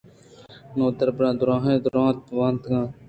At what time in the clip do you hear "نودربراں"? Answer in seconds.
0.77-1.33